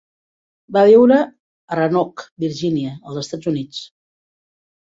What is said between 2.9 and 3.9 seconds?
als Estats Units.